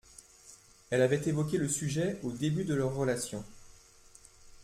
Elle 0.89 1.03
avait 1.03 1.29
évoqué 1.29 1.59
le 1.59 1.69
sujet 1.69 2.17
au 2.23 2.31
début 2.31 2.63
de 2.65 2.73
leur 2.73 2.91
relation 2.95 3.45